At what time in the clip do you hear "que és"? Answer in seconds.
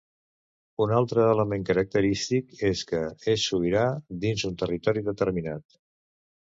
2.95-3.47